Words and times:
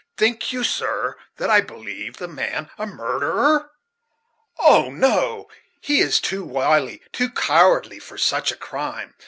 "Think 0.17 0.51
you, 0.51 0.63
sir, 0.63 1.15
that 1.37 1.51
I 1.51 1.61
believe 1.61 2.17
the 2.17 2.27
man 2.27 2.71
a 2.79 2.87
murderer? 2.87 3.69
Oh, 4.57 4.89
no! 4.89 5.47
he 5.79 5.99
is 6.01 6.19
too 6.19 6.43
wily, 6.43 7.03
too 7.11 7.29
cowardly, 7.29 7.99
for 7.99 8.17
such 8.17 8.51
a 8.51 8.55
crime. 8.55 9.13